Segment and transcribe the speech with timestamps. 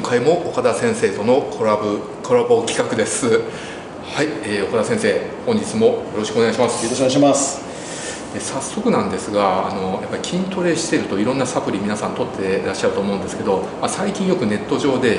[0.00, 3.26] 今回も岡田先生とのコラボコラボ企画です。
[3.28, 6.82] はい、えー、岡田先生本日もよろしくお願いします。
[6.82, 7.60] よろしくお願いします。
[8.40, 15.18] 早速なんですがあのやっぱり筋トレしてるといろんなサプリ皆さん取ってらっしゃると思うんですけど、まあ、最近よくネット上で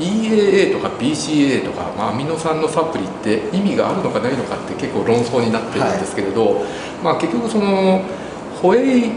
[0.00, 6.64] EAA とか BCAA とか、まあ、アミノ酸のサプリって意味があるのかないのかって結構論争になってるんですけれど、はい、
[7.04, 8.02] まあ、結局その
[8.60, 9.10] ホエイ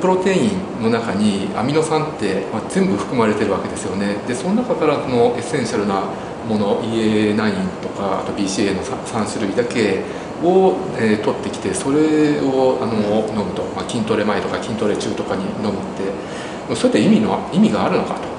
[0.00, 4.16] プロテインの中にアミノ酸って、まあ、全部含まれてるわけですよね。
[4.26, 6.02] でその中からこのエッセンシャルな
[6.48, 10.02] もの EA9 とかあと BCAA の 3, 種類だけ
[10.42, 16.44] を、えー、取ってきてそれをあの飲むと、まあ、筋トレ前とか筋トレ中とかに飲むって。
[16.74, 18.33] そういった意味の意味があるのかと。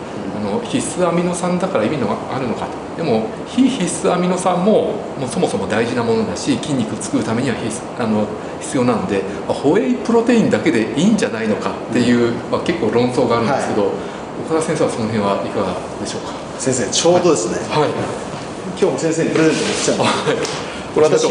[0.46, 2.72] の必須アミノ酸だから意味のあるのかと。
[2.96, 8.26] でも非必須アミノ酸ももうそもそも大事なものだし筋肉作るためには必あの
[8.62, 13.92] 必要なんで、まあ、ホエイプロテインだけでいいんじゃないのかっていう、まあ、結構論争があるんですけど、はい、
[14.48, 16.32] 岡田先生はその辺はいかがでしょうか？
[16.58, 17.90] 先生ちょうどですね、はい、
[18.80, 20.00] 今日も先生にプレゼントに来ちゃうん
[20.40, 21.28] ですこれ私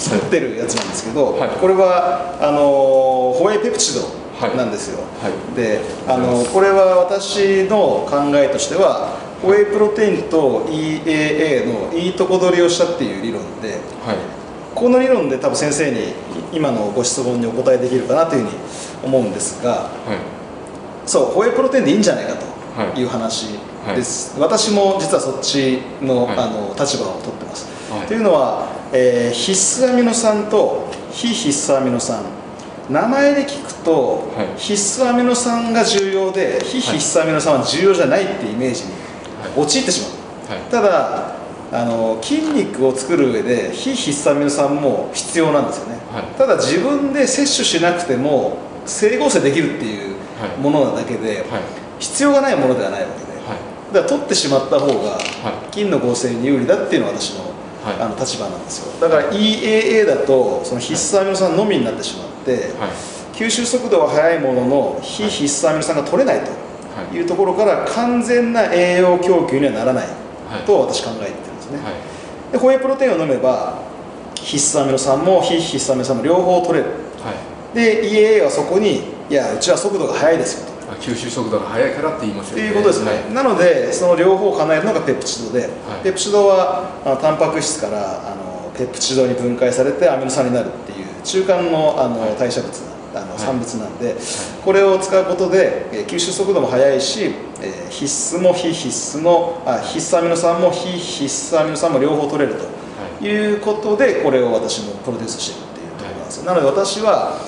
[0.00, 4.23] 作ってるやつなんですけど、はい、これはあのホエイペプチド
[4.56, 13.72] なんですよ、はい、であのこれは私の考えとしてはホエイプロテインと EAA のいいとこ取りをしたっていう理論で、
[14.04, 14.16] はい、
[14.74, 16.14] この理論で多分先生に
[16.52, 18.58] 今のご質問にお答えできるかなというふうに
[19.04, 19.88] 思うんですが、は
[21.04, 23.04] い、そうホエイプロテインでいいんじゃないかとい。
[23.04, 23.58] う話
[23.94, 27.68] です、はい、私も実はそっちの,、あの立場を取ってます、
[28.08, 29.52] というのは、えー、必
[29.84, 32.24] 須アミノ酸と非必須アミノ酸
[32.90, 38.92] 名前で聞くと、必須アミノ酸が重要で非必須アミノ酸は重要じゃないっていうイメージに
[39.56, 40.02] 陥ってし
[40.48, 41.36] まう、はい、ただ
[41.72, 50.16] あの筋肉を作る上で非必須アミノ酸も必要なんですよね、はい、ただ自分で摂取しなくても整合性できるっていう
[50.60, 51.62] ものなだけで、はい、
[51.98, 53.24] 必要がないものではないわけで、
[53.94, 55.18] だから取ってしまった方が
[55.72, 57.44] 筋の合成に有利だっていうのが私の,、
[57.98, 59.00] あの立場なんですよ。
[59.00, 62.70] だから EAA だとその必須アミノ酸のみになってしまって、
[63.32, 67.22] 吸収速度は速いものの非必須アミノ酸が取れないとい。
[67.22, 70.06] うところから完全な栄養供給にはならない
[70.66, 73.82] と私考えてるんですね、はい、でホエイプロテインを飲めば
[74.34, 77.32] 必須アミノ酸も非必須アミノ酸も両方取れる、は
[77.72, 78.04] い、で
[78.38, 80.74] EAA はそこにいやうちは速度が速いですよと。
[81.00, 82.62] 吸収速度が速いからって言いますよね。
[82.62, 85.70] ということですね、はい、なのでその両方を叶えるのがペプチドで、はい、
[86.04, 90.93] ペプチドはあのタンパク質からあのペプチドに分解されてアミノ酸になるっていう
[91.24, 94.16] 中間のあの代謝物あの産物なんで、はい、
[94.64, 102.56] これを使うことで、えー、吸収速度も速いし、えー、必須も非必須のあ必須アミノ酸も非必須アミノ酸も両方取れる
[103.20, 103.54] とい。
[103.54, 107.40] うことでこれを私もプロデュースしているっていうところなんですよ、なので私は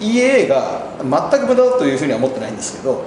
[0.00, 3.06] EA が全く無駄だというふうには思ってないんですけど、はい、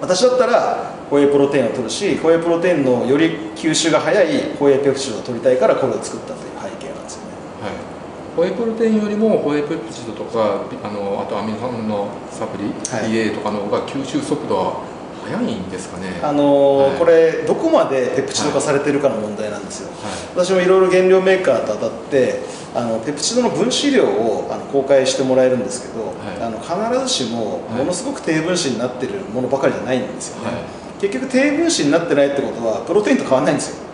[0.00, 7.28] 私だったらホエイプロテインを取るしホエイプロテインのより吸収が早いホエイペプチドを取りたいからこれを作ったという背景なんですよね。
[7.60, 8.01] はい
[8.36, 22.40] ホエイプロテインよりもホエイペプチドとかあのあとアミノ酸のサプリ、はい、EA とかの方が吸収速度は早いんですかね、あのーはい、これどこまでペプチド化されてるかの問題なんですよ、はい、私もいろいろ原料メーカーと当たって
[22.74, 30.64] あのペプチドの分子量をあの公開してもらえるんですけど、はい、あの必ずしもものすごく低分子になってるものばかりじゃないんですよね、
[31.00, 33.84] 結局低分子になってないってことはプロテインと変わらないんですよ、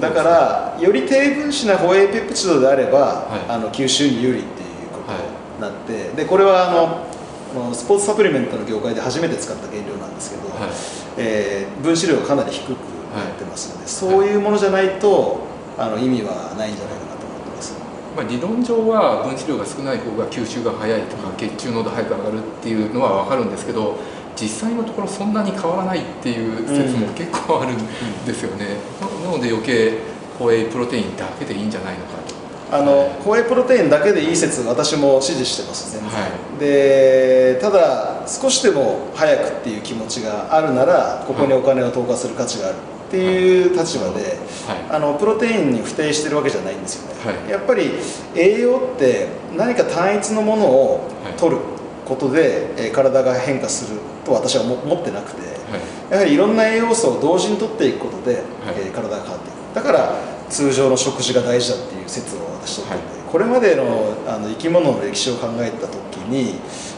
[0.00, 2.98] だからより低分子なホエイペプチドであれば、
[3.28, 10.70] はい、あの吸収に有利っていうことになって、はい、でこれはあのスポーツサプリメントの業界で初めて使った原料なんですけど、はい、
[11.16, 15.40] えー、分子量がかなり低くなってますので、そういうものじゃないと
[15.78, 17.74] あの意味はないんじゃないかなと思ってます、
[18.16, 23.96] まあ、理論上は分子量が少ない方が吸収が早いとか血中濃度早く上がるっていうのは分かるんですけど
[24.36, 27.78] 実際のところそんなに変わらないっていう説も結構あるん
[28.26, 28.66] ですよね、
[29.00, 29.98] うん、なので余計
[30.38, 32.36] ホエイプロテインだけでいいんじゃないのかと。
[32.76, 42.76] あの、はい、ホエイプロテインだけでいい説私も支持してます全然、はい、でただ少しでも早くっていう気持ちがあるならここにお金を投下する価値がある
[43.06, 44.36] っていう立場で、
[44.66, 47.90] はい、あのプロテインに不定してるわけじゃないんですよね、やっぱり
[48.34, 51.60] 栄養って何か単一のものを取る
[52.04, 55.80] ことで、え体が変化すると私は思ってなくて、はい、
[56.10, 58.44] やはりいろんな栄養素を同時にとっていくことで、はい、
[58.78, 59.74] えー、体が変わっていく。
[59.74, 60.16] だから
[60.48, 63.00] 通常の食事が大事だっていう説を私とってはい、
[63.30, 66.54] これまでのあの生き物の歴史を考えた時に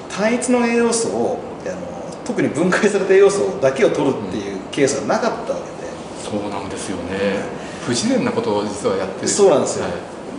[0.09, 1.77] 単一の栄養素をあの
[2.25, 5.91] 特に分解された栄養素だけを取るっていうケースはなかったわけで、
[6.23, 7.41] そうなんですよね、
[7.85, 9.29] 不自然なことを実はやってる。
[9.29, 9.87] そうなんですよ、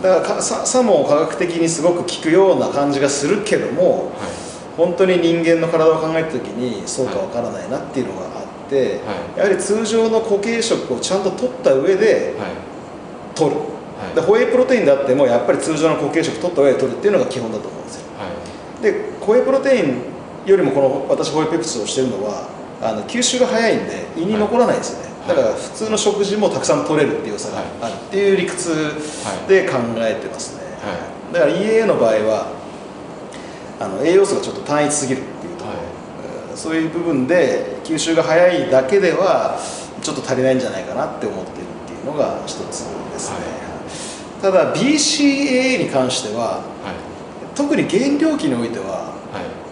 [0.02, 4.50] だからささも科学的にすごく効くような感じがするけども、はい。
[4.76, 8.39] 本当に人間の体を考えた時にそうかわからないなっていうのがあ
[9.36, 12.34] やはり通常の固形食をちゃんと取った上で
[13.34, 13.60] 取る、
[14.14, 18.02] でホエイプロテインであってもやっぱり通常の固形食取った上で取るっていうのが基本だと思うんですよ、
[18.82, 20.02] でホエイプロテイン
[20.46, 22.48] よりもこの私ホエイペプチドをしてるのは
[22.82, 28.70] あの吸収が早いんで胃に残らないんですよね、だから普通の食事もたくさん取れるっていう良さがあるっていう理屈
[29.48, 30.62] で考えてますね、
[31.32, 32.60] だから EAA の場合は
[33.80, 35.70] あの栄養素がちょっと単一すぎるっていうとこ
[36.50, 39.58] ろ、そういう部分で吸収が早いだけでは
[40.00, 43.36] ちょっと足りないんじゃないかなって思ってるっていうのが一つですね、
[44.40, 46.62] ただ BCAA に関しては、
[47.54, 49.12] 特に原料期においては、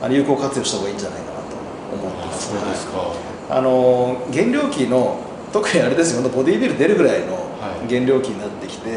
[0.00, 1.56] はい、有効活用した方がいいんじゃないかなと
[1.94, 3.29] 思ってます、ね、そうですか。
[3.50, 7.49] あの原料期の特にあれですよボディービル出るぐらいの
[7.88, 8.97] 原料期になってきて、は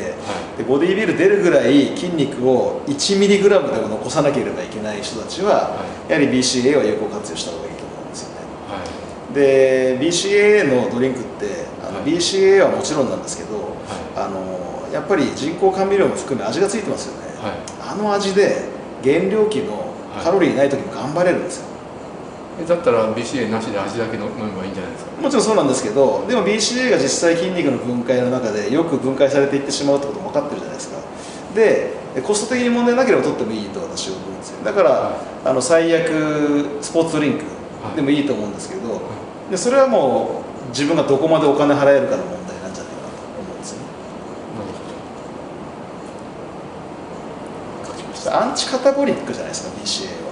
[0.55, 8.35] い、でボディービル出るぐらい筋肉を 1mg でも残さなければいけない人たちは、はい、やはり BCA は有効活用した方がいいと思うんですよね、
[8.67, 8.87] はい、
[9.33, 13.75] で BCA のドリンクってあの BCA はもちろんなんですけど、
[14.15, 17.27] あのやっぱり人工甘味料も含め味がついてますよね、
[17.81, 18.65] あの味で
[19.03, 19.93] 原料期の
[20.23, 21.67] カロリーない時も頑張れるんですよ、
[22.67, 25.21] だったら BCA なしで味だけ飲めばいいんじゃないですか？
[25.21, 30.97] もちろんそうなんですけどでも BCA が実際筋肉の分解の中でよく分解されていってしまうってことも分かってるじゃないですか。
[31.55, 31.93] で
[32.23, 34.63] コスト的に問題なければ取ってもいいと私は思うんですよ。
[34.65, 35.13] だから、はい、
[35.47, 37.45] あの最悪スポーツドリンク
[37.95, 38.99] でもいいと思うんですけど、はい、
[39.51, 43.79] でそれはもう自分がどこまでお金払えるかの問題なんじゃないかなと思うんですよ
[48.31, 48.47] ね。
[48.47, 50.31] アンチカタボリックじゃないですか BCA は。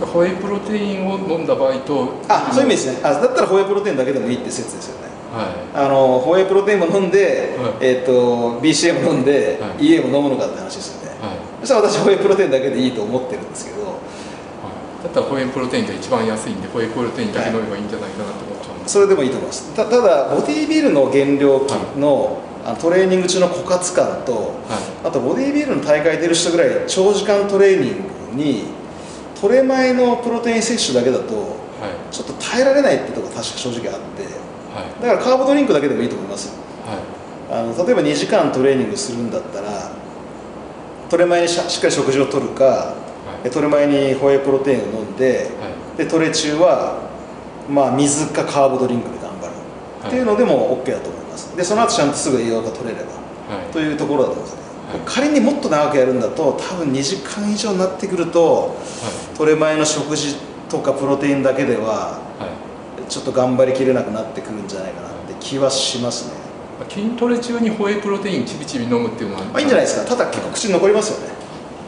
[0.00, 3.00] ホエイプロテインを飲んだ場合とあそういう意味ですね。
[3.02, 5.08] あだったらホエイプロテインだけでもいいって説ですよね。
[5.32, 13.85] はい、あのホエイプロテインも飲んで、はい、えーと、BCA も飲んで、はい、EA も飲むのかって話ですよね、はい、そしたら私ホエイプロテインだけでいいと思ってるんですけど、
[15.06, 19.74] だったらホエイプロテインが一番安いんでホエイプロテインだけ飲めばいいんじゃないかなと思っちゃう、それでもいいと思います。
[19.74, 21.66] たただボディービルの原料
[21.96, 24.54] の、あのトレーニング中の枯渇感と、
[25.04, 27.92] あとボディービルの大会出る人ぐらい長時間トレーニン
[28.36, 28.64] グに
[29.40, 31.56] トレ前のプロテイン摂取だけだと、
[32.10, 34.24] ちょっと耐えられないってとこ確か正直あって、
[35.00, 36.48] だからカーボドリンクだけでもいいと思います。
[36.48, 36.54] よ、
[37.50, 39.92] あの例えば2時間トレーニングするんだったら
[41.08, 42.94] トレ前にしっかり食事をとるか、
[43.50, 45.48] トレ前にホエイプロテインを飲んで,、
[45.96, 46.98] でトレ中は、
[47.68, 49.52] まあ、水かカーボドリンクで頑張る、
[50.08, 51.56] っていうのでも OK だと思います。
[51.56, 53.12] でその後ちゃんとすぐ栄養が取れれば、
[53.72, 54.66] というところだと思います。
[55.04, 58.74] 仮にもっと長くやるんだと多分2時間以上になってくると、は
[59.34, 60.36] い、トレ前の食事
[60.68, 62.48] とかプロテインだけでは、は
[63.04, 66.46] い、ちょっと頑張りきれなくなってくるんじゃないかなって気はしますね。
[66.88, 70.08] 筋トレ中にホエイプロテインちびちび飲むっていうのは、まあ、いいんじゃないですか。
[70.08, 71.34] ただ結構口に残りますよね。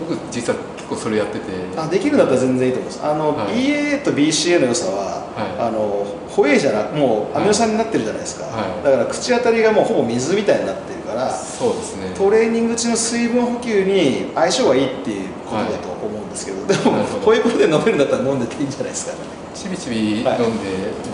[0.01, 1.44] 僕実は結構それやってて。
[1.76, 3.05] あできるんだったら全然いいと思います。
[3.05, 8.46] あの、はい、EAA と BCA の良さは、あのホエイじゃなくもうアミノ酸になってるじゃないですか、
[8.82, 12.14] だから口当たりがもうほぼ水みたいになってるからそうですね。
[12.17, 19.12] トレーニング中の水分補給に相性がいいっていうことだと思うんですけど、はい、でもホエイプロテイン飲めるんだったら飲んでていいんじゃないですか、
[19.55, 20.31] ちびちび飲んで、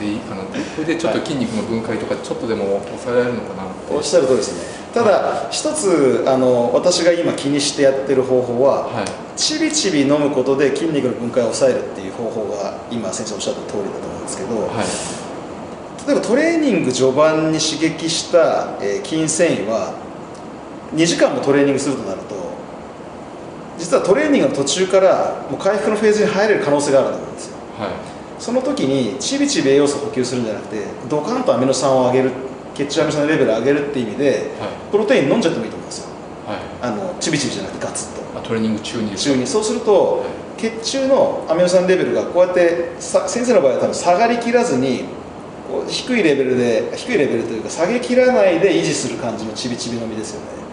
[0.01, 0.43] でいいかな
[0.75, 9.07] それでちょっと筋肉の分解とかちょっとでも抑えられるのかなおっしゃる通りですねただ一つあの私が今気にしてやってる方法は、はい、
[9.37, 15.25] ちびちび飲むことで筋肉の分解を抑えるっていう方法が今先生おっしゃった通りだと思うんですけど、はい。
[16.07, 19.95] 例えばトレーニング序盤に刺激した、えー、筋繊維は
[20.95, 22.35] 2時間もトレーニングするとなると
[23.79, 27.91] 実はトレーニングの途中からもう回復のフェーズに入れる可能性があると思うんですよ、はい、
[28.39, 32.33] その時にちびちび栄養素を補給するんじゃなくてドカンとアミノ酸を上げる
[32.75, 36.09] 血中アミノ酸のレベルを上げるっていう意味で、はい、プロテイン飲んじゃってもいいと思うんですよ、
[36.47, 38.25] はい、あのちびちびじゃなくてガツッと。
[38.45, 40.25] トレーニング中に中にそうすると、は
[40.59, 45.05] い、血中のアミノ酸レベルがこうやって先生の場合は多分下がりきらずに
[45.89, 50.64] 低いレベルで低いレベルというか下げきらないで維持する感じのちびちび飲みですよね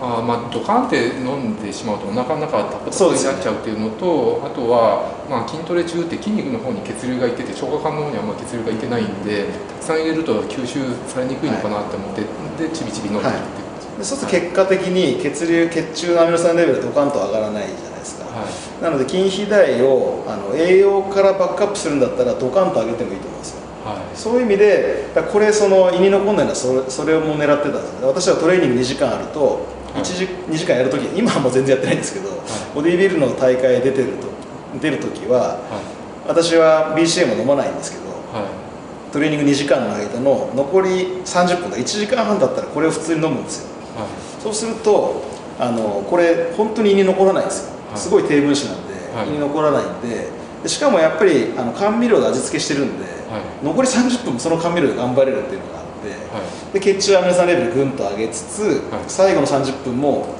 [0.00, 13.62] あまあドカンって飲んでしまうとお腹の中がタになっちゃうっていうのと、ね、あとは、まあ、筋トレ中って筋肉の方に血流がいってて消化管の方にはあんま血流がいってないんでたくさん入れると吸収されにくいのかなって思って、はい、でちびちび飲んでるってい
[13.94, 23.64] う、はい、そうすると結果的に血流血中のアミノ酸レベルドカンと上がらないじゃないですか、はい、なので筋肥大をあの栄養からバックアップするんだったらドカンと上げてもいいと思うんですよ。
[23.84, 32.38] はい、そういう意味でこれその胃に残んないのはそれそれをも狙ってたんです私はトレーニング2時間あると1時、はい、2時間やるとき今はもう全然やってないんですけど、はい、
[32.74, 34.34] ボディービルの大会出てると
[34.80, 35.60] 出るときは、
[36.26, 38.04] 私は BCA も飲まないんですけど、
[39.12, 43.68] トレーニング2時間の間の残り30分が1時間半だったらこれを普通に飲むんですよ、
[44.42, 45.22] そうすると
[45.60, 48.94] あのこれ本当に胃に残らないんですよ、すごい低分子なんで、
[49.28, 50.28] 胃に残らないんで
[50.64, 53.04] でしかもやっぱりあの甘味料で味付けしてるんで、
[53.62, 60.34] 残り30分もその甘味料で頑張れるっていうのがあって、で血中アミノ酸レベルぐんと上げつつ、最後の30分も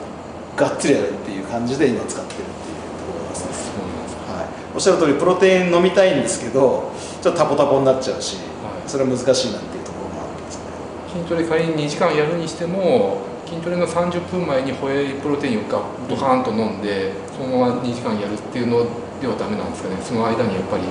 [0.57, 3.83] がっつりやるっていう感じで今使ってるっていうところですね、
[4.29, 6.93] はい、おっしゃる通りプロテイン飲みたいんですけど
[7.23, 8.39] ちょっとタポタポになっちゃうし、
[8.87, 10.65] それは難しいなっていうところもあってですね
[11.13, 15.63] 筋トレ仮に2時間やるにしても筋トレの30分前にホエイプロテインを
[16.09, 18.87] ドカーンと飲んでそのまま2時間やるっていうの
[19.21, 19.97] ではダメなんですかね。
[20.03, 20.85] その間にやっぱり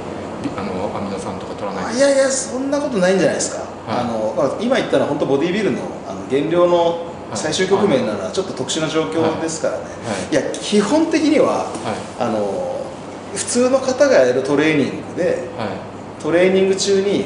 [0.58, 9.90] あのアミノ酸とか取らないいやいやそんなことないんじゃないですか、はい、あの今言ったのは本当ボディービルのあの減量の最終局面ならちょっと特殊な状況ですからね、は
[10.32, 10.36] い。
[10.36, 11.66] や基本的には、
[12.20, 12.86] あの
[13.34, 15.50] 普通の方がやるトレーニングで、
[16.22, 17.26] トレーニング中に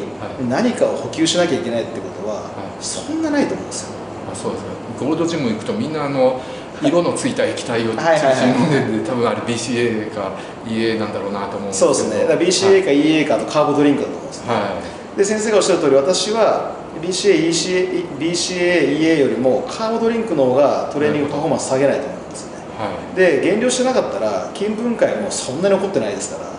[0.49, 2.49] 何かを補給しなきゃいけないってことは、
[2.79, 3.95] そんなないと思うんですよ。
[4.31, 4.67] あそうですね。
[4.99, 6.41] ゴールドジム行くとみんなあの
[6.81, 10.31] 色のついた液体を中心に飲んでて多分あれ BCA か
[10.67, 11.93] EA なんだろうなと思うんですけど。
[11.93, 12.27] そうですね。
[12.27, 26.53] だから BCA か EA かとカーボドリンクだと思うんですね、はい、で先生がおっしゃる通り私は BCA、ECA、BCA、EA よりもカーボドリンクの方がトレーニングパフォーマンス下げないと思うんですね、はい、で減量してなかったら筋分解もそんなに起こってないですから、は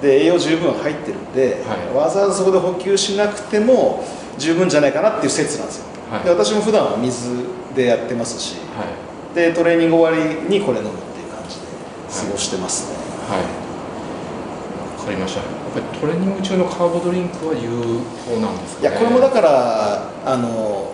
[0.00, 4.04] い、で栄養十分入ってるんで、はい、わざわざそこで補給しなくても
[4.38, 5.84] 十分じゃないかなっていう説なんですよ、
[6.24, 7.28] で私も普段は水
[7.74, 8.56] でやってますし、
[9.34, 11.66] でトレーニング終わりにこれ飲むっていう感じで
[12.26, 12.96] 過ごしてますね。
[13.28, 13.40] はい。
[13.40, 13.67] わ、
[15.08, 15.40] かりました。
[15.40, 17.68] やっぱりトレーニング中のカーボドリンクは有
[18.28, 20.92] 効なんですか、ね、いやこれもだからあの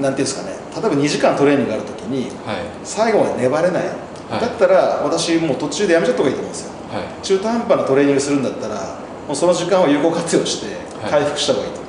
[0.00, 0.58] なんていうんですかね。
[0.74, 3.86] 例えば2時間トレーニングがあるときに、はい、最後まで粘れない、
[4.30, 10.76] はい、だったら私もう途中でやめちゃった方がいいと思うんですよ、はい、中途半端なトレーニングするんだったらもうその時間を有効活用して
[11.10, 11.80] 回復した方がいいと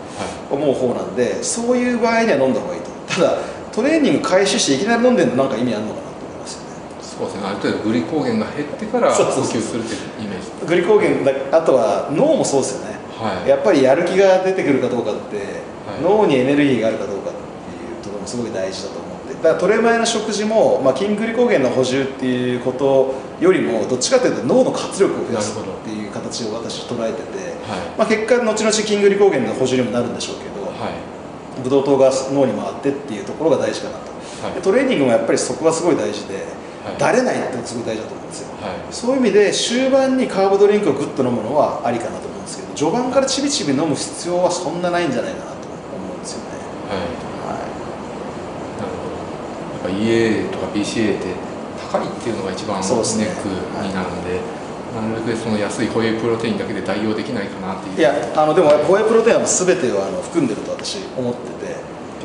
[0.56, 2.90] 思う方なんで、そういう場合には飲んだ方がいいと。
[3.14, 3.38] ただ
[3.72, 6.09] トレーニング開始していきなり飲んでるのなんか意味あるのかな？
[7.20, 9.64] そうですねある程度グリコーゲンが減ってからするっていう
[10.24, 10.66] イメージ。
[10.66, 15.44] グリコーゲンだあとは脳もそうですよね、はい、やっぱりやる気が出てくるかどうかって、は
[16.00, 17.40] い、脳にエネルギーがあるかどうかって
[17.76, 19.34] いうところもすごい大事だと思って。
[19.36, 31.10] だからトレ前の食事も、まあ、筋グリコーゲンの補充っていうことよりもどっちかというと脳の活力を増やすっていう形を私捉えてて、はい、まあ、結果後々筋グリコーゲンの補充にもなるんでしょうけど、はい。
[31.64, 34.12] ブドウ糖が脳に回ってっていうところが大事かなと、
[34.48, 36.44] はい、トレーニングもやっぱりそこがすごい大事で、はい、
[36.98, 46.58] だれないってすごい大事だと思うんですよ、はい、そういう意味で終盤にカーボドリンクをグッと飲むのはありかなと思うんですけど序盤からちびちび飲む必要はそんなないんじゃないかなと思うんですよね。
[46.88, 47.30] はい、
[48.80, 49.20] なるほど。
[49.76, 51.36] やっぱ EA とか BCA って
[51.92, 53.50] 高いっていうのが一番ネック
[53.84, 54.40] になるんで、
[54.94, 61.59] なるべくその安いホエイプロテインだけで代用できないかなっていういやあのでもホエイプロテインは全てをあの含んでると私思ってて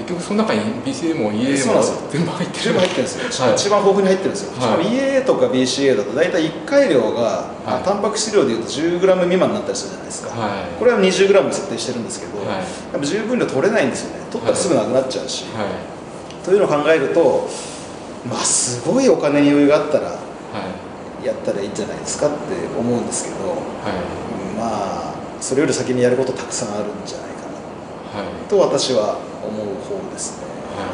[0.05, 1.81] 結局その中に BCA も EA も
[2.13, 14.25] 全部入ってる全部入ってるんですよ、はい、一番豊富に入ってるんですよ、はい、しかも EA とか BCA だと大体1回量が、はい、タンパク質量でいうと 10g 未満になったりするじゃないですか、はい、これは 20g 設定してるんですけど、はい、やっぱ十分量取れないんですよね。
[14.31, 15.47] 取ったらすぐなくなっちゃうし、
[16.45, 17.49] というのを考えると
[18.29, 20.19] まあすごいお金に余裕があったら、
[21.23, 22.37] やったらいいんじゃないですかって
[22.77, 23.59] 思うんですけど、はい、
[24.59, 27.43] まあそれより先にやることたくさんあるんじゃないか
[28.19, 30.47] な、はい、と私は思う方ですね、
[30.77, 30.85] は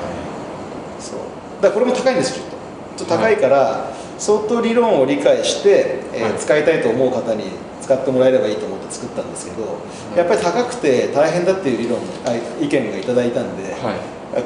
[0.99, 1.62] い、そう。
[1.62, 2.57] だこれも高いんですちょっと。
[2.99, 7.45] ちょっと高いから、相当理論を理解して、えー、使いたいと思う方に
[7.80, 9.78] 使ってもらえればいいと思って作ったんですけど、
[10.14, 13.75] やっぱり高くて大変だっていう理論あ意見がいただいたんで、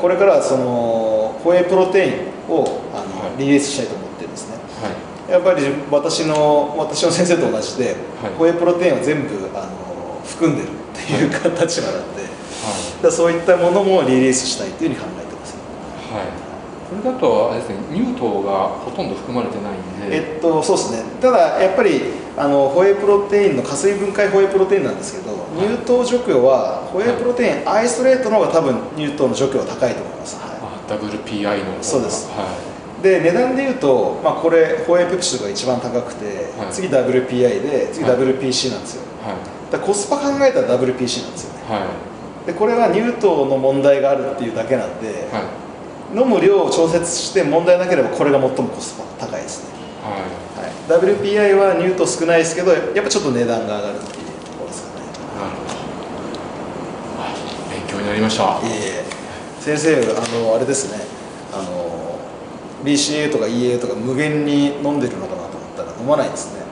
[0.01, 4.57] これからそのホエイプロテインをあの、リリースしたいと思ってるんですね、
[5.29, 11.31] やっぱり私の私の先生と同じで、はい、ホエイプロテインを全部あの含んでるっていう
[11.61, 12.14] 立場なんで、
[13.09, 15.57] はい、そういったものもリリースしたいというふうに考えてます、
[16.13, 16.27] はい、
[16.89, 19.73] これだとあれですね乳糖がほとんど含まれてない
[20.09, 20.17] んで。
[20.17, 21.03] えっとそうですね。
[21.21, 22.03] ただやっぱり
[22.37, 32.45] あのホエイプロテインの加水分解ホエイプロテインなんですけど、乳糖除去はホエイプロテイン、アイストレートの方が多分乳糖の除去は高いと思います、はい、あ WPI のそうです、は
[33.01, 33.03] い。
[33.03, 42.14] で値段でいうと、まあ、これホエイペプシドが一番高くて、はい、次 WPI で次 WPC なんですよ、はい、だコスパ考えたら WPC なんですよね、はい、
[42.47, 45.29] でこれは乳糖の問題があるっていうだけなんで、
[46.15, 49.71] 飲む量を調節して問題なければこれが最もコスパ高いですね、
[50.05, 50.21] は
[50.67, 50.71] い。
[50.89, 55.07] WPI は乳糖少ないですけどやっぱちょっと値段が上がるっていうところですかね。
[55.07, 55.75] なるほど。
[57.71, 58.45] 勉強になりました。
[58.45, 58.71] いえい
[59.01, 59.05] え。
[59.61, 60.99] 先生あのあれですね。
[61.53, 62.19] あの
[62.85, 66.63] BCA とか EA とか無限に飲んでるのかなと思ったら飲まないですね。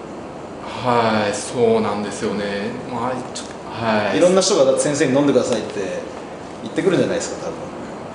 [0.62, 2.72] はいそうなんですよね。
[2.92, 3.12] まあ
[3.72, 4.18] はい。
[4.18, 6.02] いろんな人がだって先生に飲んでくださいって
[6.62, 7.72] 言ってくるんじゃないですか多分。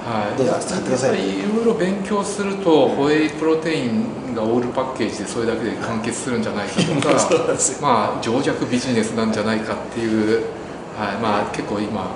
[0.07, 1.19] はい、どうぞ使ってください。
[1.19, 7.09] いろいろ勉強するとホエイプロテインがオールパッケージでそれだけで完結するんじゃないかとか
[7.81, 10.43] まあ情弱ビジネスなんじゃないかっていう、
[10.97, 12.07] はいまあ、結構今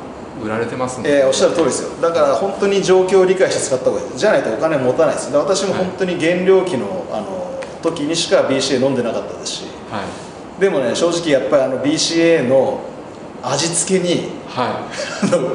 [0.42, 1.90] 売られてますね、えー、おっしゃる通りですよ。
[2.02, 4.08] だから本当に状況を理解して使った方がいい。
[4.16, 5.30] じゃないとお金持たないです。
[5.34, 10.02] 私も本当に原料期のあの時にしか BCA 飲んでなかったですし、は
[10.58, 12.80] い、でもね正直やっぱりあの BCA の
[13.44, 14.88] 味付けに、は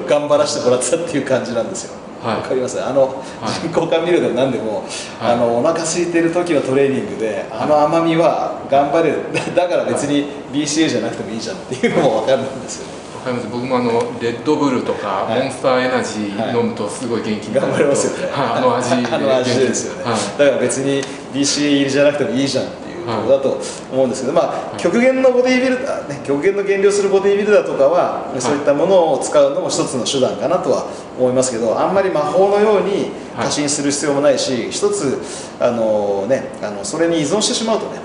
[0.07, 1.95] い、頑張らせてもらってたっていう感じなんですよ。
[2.25, 2.83] わ、はい、かります？
[2.83, 3.23] あの、
[3.63, 4.85] 人工甘味料でも何でも、
[5.21, 9.19] はい、あのお腹空いてる時のトレーニングであの甘みは頑張れる
[9.55, 12.87] だから別に BCA じゃなくてもいいじゃんっていうのも分かるんですよ
[13.25, 13.49] かります？
[13.51, 13.91] 僕もあの
[14.21, 21.03] レッドブルとか、モンスターエナジー飲むとすごい元気になる、はい、頑張りますよね、はい、あの味 あの味ですよね、はい、だから別に
[21.35, 22.69] BCA 入りじゃなくてもいいじゃんっ
[23.07, 23.61] だと
[23.93, 30.87] 思うんですけど、まあ、極限のボディビルダー、ね、極限の減量するボディビルダーとかは、そういったものを使うのも一つの手段かなとは
[31.19, 35.21] 思いますけどあんまり魔法のように過信する必要もないし、一つ
[35.61, 38.01] あの、ね、あのそれに依存してしまうとね、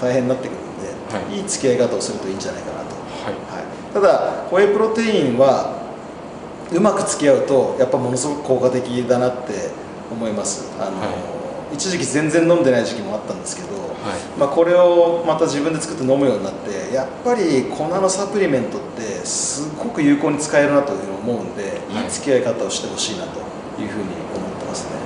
[0.00, 1.40] 大変になってくるので、い。
[1.40, 2.96] い付き合い方をするといいんじゃないかなと。
[3.24, 3.92] はい。
[3.92, 5.78] ただホエイプロテインは
[6.72, 9.70] うまく付き合うとやっぱものすごく効果的だなって
[10.10, 10.70] 思います。
[10.78, 11.37] あの、はい、
[11.72, 23.40] 一時期全然飲んでない時期もあったんですけど、はい、まあ、これをまた自分で作って飲むようになってやっぱり粉のサプリメントってすごく有効に使えるなというふうに思うんで、はい、いい付き合い方をしてほしいなと
[23.80, 24.96] いうふうに思ってますね。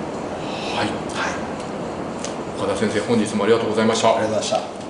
[0.76, 4.10] はい、はい、岡田先生本日もありがとうございました。
[4.10, 4.81] ありがとうございました